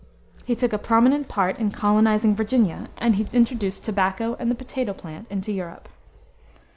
[0.45, 4.93] He took a prominent part in colonizing Virginia, and he introduced tobacco and the potato
[4.93, 5.89] plant into Europe.